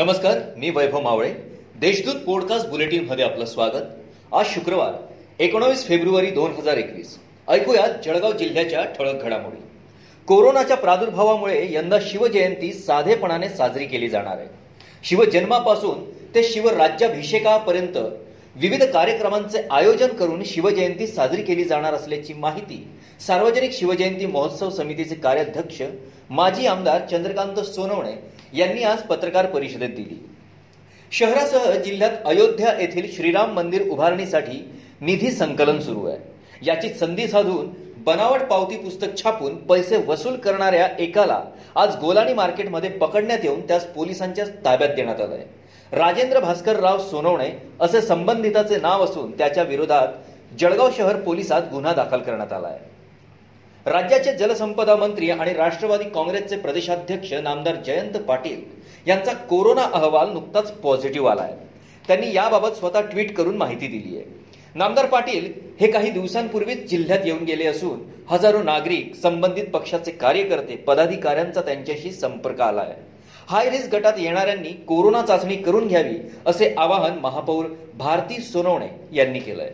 नमस्कार 0.00 0.38
मी 0.56 0.70
वैभव 0.70 1.00
मावळे. 1.00 1.34
देशदूत 1.80 2.14
पॉडकास्ट 2.14 2.68
बुलेटिनमध्ये 2.68 3.24
आपलं 3.24 3.44
स्वागत. 3.44 3.82
आज 4.32 4.46
शुक्रवार 4.46 4.92
एकोणावीस 5.38 5.88
फेब्रुवारी 5.88 6.26
दोन 6.26 6.50
हजार 6.50 6.76
एकवीस. 6.76 7.18
ऐकूयात 7.48 7.88
जळगाव 8.04 8.32
जिल्ह्याच्या 8.32 8.84
ठळक 8.84 9.22
घडामोडी. 9.22 9.56
कोरोनाच्या 10.26 10.76
प्रादुर्भावामुळे 10.76 11.66
यंदा 11.70 11.98
शिवजयंती 12.00 12.72
साधेपणाने 12.72 13.48
साजरी 13.48 13.86
केली 13.86 14.08
जाणार 14.08 14.38
आहे. 14.38 14.48
शिवजन्मापासून 15.04 16.10
ते 16.34 16.42
शिवराज्याभिषेकापर्यंत 16.42 17.98
विविध 18.56 18.82
कार्यक्रमांचे 18.82 19.58
आयोजन 19.70 20.06
करून 20.06 20.42
शिवजयंती 20.44 21.06
साजरी 21.06 21.42
केली 21.42 21.64
जाणार 21.64 21.94
असल्याची 21.94 22.32
माहिती 22.32 22.88
सार्वजनिक 23.26 23.72
शिवजयंती 23.72 24.26
महोत्सव 24.26 24.70
समितीचे 24.70 25.14
कार्याध्यक्ष 25.14 25.82
माजी 26.30 26.66
आमदार 26.66 27.06
चंद्रकांत 27.10 27.60
सोनवणे 27.60 28.12
यांनी 28.58 28.82
आज 28.82 29.02
पत्रकार 29.02 29.46
परिषदेत 29.46 29.88
दिली. 29.88 30.26
शहरासह 31.12 31.70
जिल्ह्यात 31.74 32.10
अयोध्या 32.24 32.72
येथील 32.80 33.10
श्रीराम 33.16 33.52
मंदिर 33.52 33.88
उभारणीसाठी 33.88 34.72
निधी 35.00 35.30
संकलन 35.30 35.80
सुरू 35.80 36.06
आहे. 36.06 36.18
याची 36.62 36.88
संधी 36.94 37.28
साधून 37.28 37.68
बनावट 38.00 38.42
पावती 38.48 38.76
पुस्तक 38.76 39.16
छापून 39.16 39.56
पैसे 39.68 39.96
वसूल 40.06 40.36
करणाऱ्या 40.36 40.86
एकाला 40.98 41.40
आज 41.76 41.96
गोलानी 41.96 42.34
मार्केटमध्ये 42.34 42.90
पकडण्यात 42.90 43.38
येऊन 43.44 43.60
त्यास 43.68 43.84
पोलिसांच्या 43.86 44.44
ताब्यात 44.64 44.94
देण्यात 44.96 45.20
आलंय. 45.20 45.42
राजेंद्र 45.92 46.40
भास्करराव 46.40 46.98
सोनवणे 47.00 47.50
असे 47.80 48.00
संबंधिताचे 48.00 48.76
नाव 48.76 49.04
असून 49.04 49.30
त्याच्या 49.38 49.62
विरोधात 49.62 50.56
जळगाव 50.60 50.90
शहर 50.96 51.16
पोलिसात 51.20 51.62
गुन्हा 51.72 51.92
दाखल 51.94 52.20
करण्यात 52.20 52.52
आला 52.52 52.68
आहे 52.68 52.88
राज्याचे 53.86 54.36
जलसंपदा 54.36 54.96
मंत्री 54.96 55.30
आणि 55.30 55.52
राष्ट्रवादी 55.54 56.08
काँग्रेसचे 56.10 56.56
प्रदेशाध्यक्ष 56.56 57.32
नामदार 57.34 57.76
जयंत 57.86 58.16
पाटील 58.18 58.60
यांचा 59.06 59.32
कोरोना 59.50 59.88
अहवाल 59.92 60.32
नुकताच 60.32 60.72
पॉझिटिव्ह 60.72 61.30
आला 61.30 61.42
आहे 61.42 61.54
त्यांनी 62.08 62.34
याबाबत 62.34 62.76
स्वतः 62.76 63.00
ट्विट 63.02 63.36
करून 63.36 63.56
माहिती 63.56 63.86
दिली 63.88 64.16
आहे 64.16 64.38
नामदार 64.74 65.06
पाटील 65.06 65.52
हे 65.80 65.90
काही 65.90 66.10
दिवसांपूर्वीच 66.10 66.88
जिल्ह्यात 66.90 67.18
येऊन 67.24 67.44
गेले 67.44 67.66
असून 67.66 68.00
हजारो 68.28 68.62
नागरिक 68.62 69.14
संबंधित 69.14 69.64
पक्षाचे 69.64 70.10
कार्यकर्ते 70.10 70.76
पदाधिकाऱ्यांचा 70.76 71.60
त्यांच्याशी 71.60 72.12
संपर्क 72.12 72.60
आला 72.60 72.80
आहे 72.80 72.94
हाय 73.48 73.70
रिस्क 73.70 73.94
गटात 73.94 74.18
येणाऱ्यांनी 74.18 74.72
कोरोना 74.88 75.22
चाचणी 75.22 75.56
करून 75.56 75.86
घ्यावी 75.88 76.16
असे 76.46 76.74
आवाहन 76.78 77.18
महापौर 77.18 77.66
भारती 77.98 78.40
सोनवणे 78.42 78.88
यांनी 79.12 79.38
केलंय. 79.38 79.70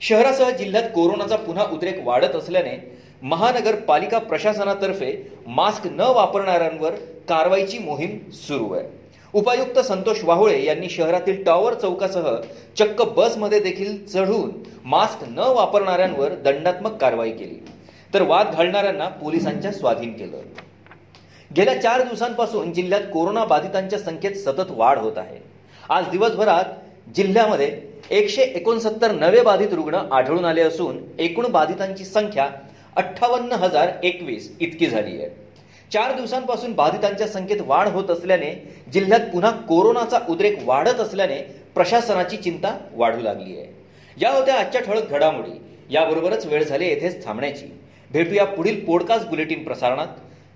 शहरासह 0.00 0.50
जिल्ह्यात 0.50 0.90
कोरोनाचा 0.94 1.36
पुन्हा 1.36 1.64
उद्रेक 1.72 2.04
वाढत 2.04 2.36
असल्याने 2.36 2.76
महानगरपालिका 3.22 4.18
प्रशासनातर्फे 4.18 5.12
मास्क 5.46 5.86
न 5.86 6.00
वापरणाऱ्यांवर 6.00 6.94
कारवाईची 7.28 7.78
मोहीम 7.78 8.18
सुरू 8.30 8.72
आहे. 8.72 8.99
उपायुक्त 9.34 9.78
संतोष 9.78 10.22
वाहुळे 10.24 10.62
यांनी 10.64 10.88
शहरातील 10.88 11.42
टॉवर 11.44 11.74
चौकासह 11.74 12.30
चक्क 12.78 13.02
बसमध्ये 13.16 13.60
देखील 13.60 14.06
चढून 14.06 14.50
मास्क 14.84 15.24
न 15.28 15.38
वापरणाऱ्यांवर 15.38 16.34
दंडात्मक 16.34 16.96
कारवाई 17.00 17.30
केली. 17.30 17.58
तर 18.14 18.22
वाद 18.22 18.54
घालणाऱ्यांना 18.54 19.08
पोलिसांच्या 19.08 19.72
स्वाधीन 19.72 20.12
केलं. 20.12 20.40
गेल्या 21.56 21.80
चार 21.82 22.02
दिवसांपासून 22.02 22.72
जिल्ह्यात 22.72 23.02
कोरोना 23.12 23.44
बाधितांच्या 23.44 23.98
संख्येत 23.98 24.36
सतत 24.36 24.70
वाढ 24.70 24.98
होत 24.98 25.18
आहे. 25.18 25.38
आज 25.88 26.08
दिवसभरात 26.08 26.64
जिल्ह्यामध्ये 27.16 27.70
एकशे 28.10 28.42
एकोणसत्तर 28.42 29.12
नवे 29.12 29.40
बाधित 29.40 29.72
रुग्ण 29.72 29.94
आढळून 30.12 30.44
आले 30.44 30.60
असून 30.60 30.98
एकूण 31.18 31.46
बाधितांची 31.46 32.04
संख्या 32.04 32.48
अठ्ठावन्न 32.96 33.52
हजार 33.52 33.90
एकवीस 34.02 34.50
इतकी 34.60 34.86
झाली 34.86 35.16
आहे. 35.16 35.28
चार 35.92 36.14
दिवसांपासून 36.14 36.72
बाधितांच्या 36.72 37.28
संख्येत 37.28 37.60
वाढ 37.60 37.88
होत 37.88 38.08
असल्याने 38.10 38.74
जिल्ह्यात 38.92 39.20
पुन्हा 39.20 39.50
कोरोनाचा 39.50 40.18
उद्रेक 40.28 40.58
वाढत 40.64 41.00
असल्याने 41.00 41.36
प्रशासनाची 41.74 42.36
चिंता 42.36 42.78
वाढू 42.92 43.20
लागली 43.20 43.58
आहे. 43.58 43.66
या 44.20 44.30
होत्या 44.30 44.54
आजच्या 44.54 44.80
ठळक 44.80 45.10
घडामोडी. 45.10 45.62
याबरोबरच 45.90 46.46
वेळ 46.46 46.64
झाली 46.64 46.86
येथेच 46.86 47.24
थांबण्याची. 47.24 47.66
भेटूया 48.12 48.44
पुढील 48.44 48.84
पॉडकास्ट 48.84 49.28
बुलेटिन 49.28 49.64
प्रसारणात. 49.64 50.06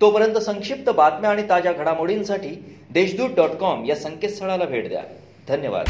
तोपर्यंत 0.01 0.35
संक्षिप्त 0.35 0.89
बातम्या 0.89 1.29
आणि 1.29 1.43
ताज्या 1.49 1.73
घडामोडींसाठी 1.73 2.75
देशदूत 2.89 3.29
डॉट 3.29 3.49
कॉम 3.49 3.85
या 3.85 3.95
संकेतस्थळाला 3.95 4.65
भेट 4.65 4.89
द्या. 4.89 5.01
धन्यवाद. 5.47 5.85